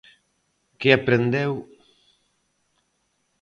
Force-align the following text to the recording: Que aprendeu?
Que 0.79 0.89
aprendeu? 0.93 1.53